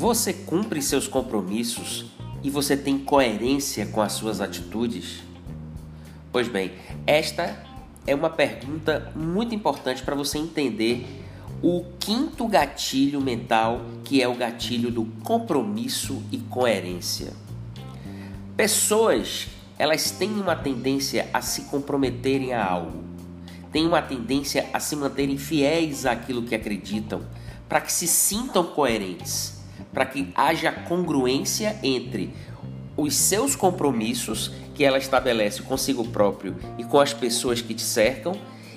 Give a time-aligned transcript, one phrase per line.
[0.00, 2.06] Você cumpre seus compromissos
[2.42, 5.22] e você tem coerência com as suas atitudes?
[6.32, 6.72] Pois bem,
[7.06, 7.62] esta
[8.06, 11.06] é uma pergunta muito importante para você entender
[11.62, 17.34] o quinto gatilho mental, que é o gatilho do compromisso e coerência.
[18.56, 19.48] Pessoas,
[19.78, 23.04] elas têm uma tendência a se comprometerem a algo,
[23.70, 27.20] têm uma tendência a se manterem fiéis àquilo que acreditam,
[27.68, 29.59] para que se sintam coerentes
[29.92, 32.32] para que haja congruência entre
[32.96, 38.34] os seus compromissos que ela estabelece consigo próprio e com as pessoas que te cercam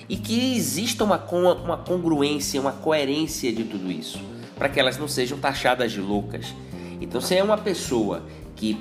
[0.08, 1.16] e que exista uma,
[1.64, 4.20] uma congruência, uma coerência de tudo isso,
[4.56, 6.54] para que elas não sejam taxadas de loucas.
[7.00, 8.22] Então, se é uma pessoa
[8.54, 8.78] que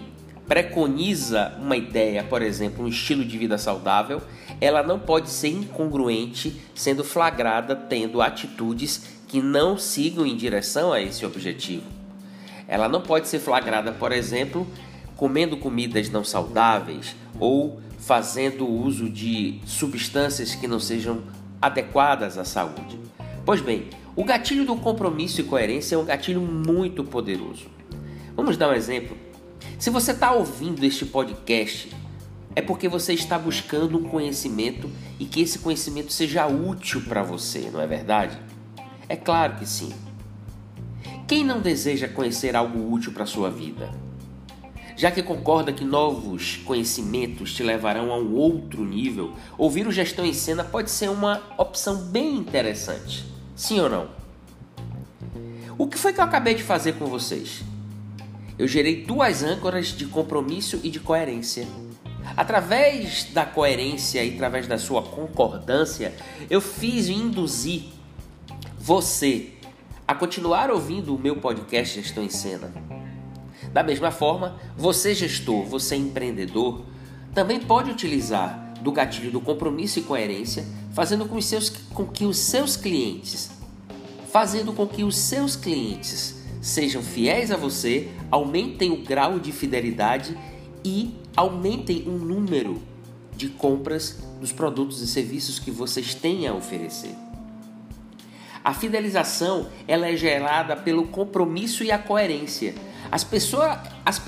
[0.48, 4.22] preconiza uma ideia, por exemplo, um estilo de vida saudável,
[4.60, 11.02] ela não pode ser incongruente sendo flagrada tendo atitudes que não sigam em direção a
[11.02, 12.03] esse objetivo.
[12.68, 14.68] Ela não pode ser flagrada, por exemplo,
[15.16, 21.24] comendo comidas não saudáveis ou fazendo uso de substâncias que não sejam
[21.62, 23.00] adequadas à saúde.
[23.46, 27.68] Pois bem, o gatilho do compromisso e coerência é um gatilho muito poderoso.
[28.36, 29.16] Vamos dar um exemplo.
[29.80, 31.90] Se você está ouvindo este podcast,
[32.56, 37.70] é porque você está buscando um conhecimento e que esse conhecimento seja útil para você,
[37.72, 38.38] não é verdade?
[39.10, 39.92] É claro que sim.
[41.34, 43.90] Quem não deseja conhecer algo útil para a sua vida?
[44.96, 50.24] Já que concorda que novos conhecimentos te levarão a um outro nível, ouvir o Gestão
[50.24, 53.26] em Cena pode ser uma opção bem interessante.
[53.56, 54.10] Sim ou não?
[55.76, 57.64] O que foi que eu acabei de fazer com vocês?
[58.56, 61.68] Eu gerei duas âncoras de compromisso e de coerência.
[62.38, 66.14] Através da coerência e através da sua concordância,
[66.48, 67.86] eu fiz e induzi
[68.78, 69.53] você
[70.14, 72.72] a continuar ouvindo o meu podcast Gestão em Cena.
[73.74, 76.84] Da mesma forma, você gestor, você empreendedor,
[77.34, 82.38] também pode utilizar do gatilho do compromisso e coerência, fazendo com, seus, com que os
[82.38, 83.50] seus clientes,
[84.32, 90.38] fazendo com que os seus clientes sejam fiéis a você, aumentem o grau de fidelidade
[90.86, 92.80] e aumentem o número
[93.36, 97.23] de compras dos produtos e serviços que vocês têm a oferecer.
[98.64, 102.74] A fidelização ela é gerada pelo compromisso e a coerência.
[103.12, 104.22] As pessoas, as,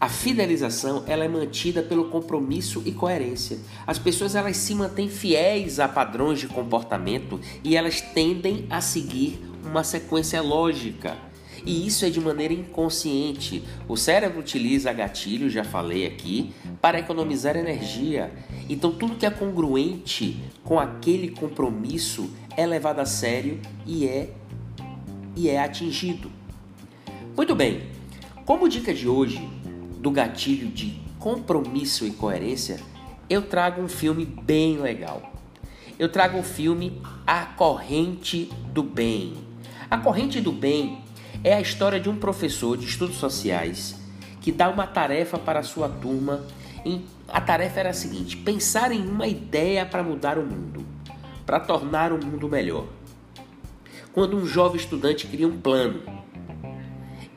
[0.00, 3.58] a fidelização ela é mantida pelo compromisso e coerência.
[3.86, 9.40] As pessoas elas se mantêm fiéis a padrões de comportamento e elas tendem a seguir
[9.64, 11.16] uma sequência lógica.
[11.64, 13.62] E isso é de maneira inconsciente.
[13.88, 18.32] O cérebro utiliza gatilho, já falei aqui, para economizar energia.
[18.68, 24.30] Então tudo que é congruente com aquele compromisso é levado a sério e é
[25.34, 26.30] e é atingido.
[27.36, 27.82] Muito bem.
[28.44, 29.48] Como dica de hoje
[29.98, 32.80] do gatilho de compromisso e coerência,
[33.30, 35.32] eu trago um filme bem legal.
[35.98, 39.34] Eu trago o filme A Corrente do Bem.
[39.90, 40.98] A Corrente do Bem
[41.44, 43.94] é a história de um professor de estudos sociais
[44.40, 46.44] que dá uma tarefa para a sua turma.
[47.28, 50.84] A tarefa era a seguinte: pensar em uma ideia para mudar o mundo,
[51.44, 52.86] para tornar o mundo melhor.
[54.12, 56.02] Quando um jovem estudante cria um plano,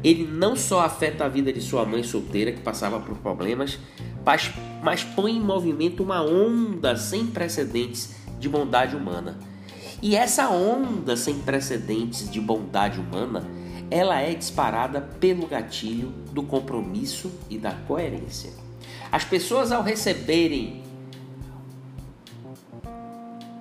[0.04, 3.80] ele não só afeta a vida de sua mãe solteira que passava por problemas,
[4.26, 4.52] mas,
[4.84, 9.40] mas põe em movimento uma onda sem precedentes de bondade humana.
[10.02, 13.44] E essa onda sem precedentes de bondade humana
[13.90, 18.52] ela é disparada pelo gatilho do compromisso e da coerência.
[19.12, 20.82] As pessoas, ao receberem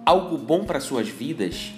[0.05, 1.73] algo bom para suas vidas,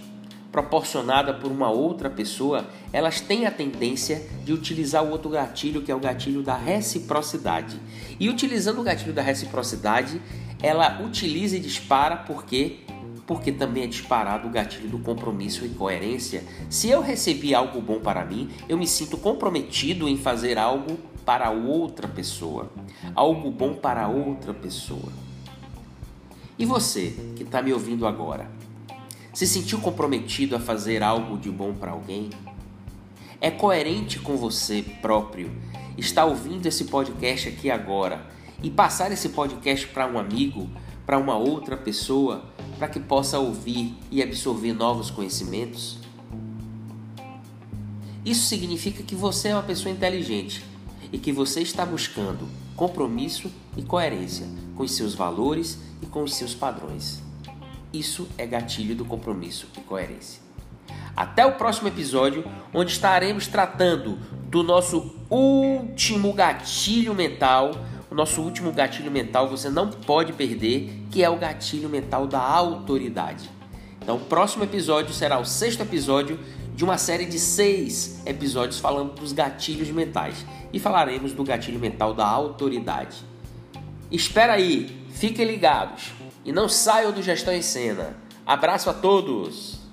[0.51, 5.93] proporcionada por uma outra pessoa, elas têm a tendência de utilizar o outro gatilho, que
[5.93, 7.79] é o gatilho da reciprocidade.
[8.19, 10.21] E utilizando o gatilho da reciprocidade,
[10.63, 12.79] ela utiliza e dispara porque
[13.27, 16.45] porque também é disparado o gatilho do compromisso e coerência.
[16.71, 21.51] Se eu recebi algo bom para mim, eu me sinto comprometido em fazer algo para
[21.51, 22.71] outra pessoa,
[23.17, 25.26] algo bom para outra pessoa.
[26.59, 28.51] E você que está me ouvindo agora,
[29.33, 32.31] se sentiu comprometido a fazer algo de bom para alguém?
[33.41, 35.51] É coerente com você próprio
[35.99, 38.27] estar ouvindo esse podcast aqui agora
[38.63, 40.69] e passar esse podcast para um amigo,
[41.05, 42.57] para uma outra pessoa?
[42.79, 45.99] para que possa ouvir e absorver novos conhecimentos?
[48.25, 50.65] Isso significa que você é uma pessoa inteligente
[51.13, 56.35] e que você está buscando compromisso e coerência com os seus valores e com os
[56.35, 57.23] seus padrões.
[57.93, 60.41] Isso é gatilho do compromisso e coerência.
[61.17, 62.45] Até o próximo episódio,
[62.75, 64.19] onde estaremos tratando
[64.51, 67.73] do nosso último gatilho mental.
[68.11, 72.41] O nosso último gatilho mental você não pode perder, que é o gatilho mental da
[72.41, 73.51] autoridade.
[74.01, 76.39] Então, o próximo episódio será o sexto episódio
[76.75, 82.13] de uma série de seis episódios falando dos gatilhos mentais e falaremos do gatilho mental
[82.13, 83.17] da autoridade.
[84.11, 86.13] Espera aí, fiquem ligados
[86.45, 88.17] e não saiam do Gestão em Cena.
[88.47, 89.86] Abraço a todos!